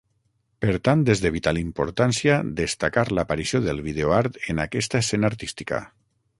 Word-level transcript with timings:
Per 0.63 0.71
tant, 0.87 1.03
és 1.13 1.21
de 1.25 1.31
vital 1.35 1.59
importància 1.63 2.39
destacar 2.61 3.05
l'aparició 3.19 3.63
del 3.69 3.85
Videoart 3.91 4.43
en 4.55 4.67
aquesta 4.67 5.07
escena 5.07 5.33
artística. 5.35 5.85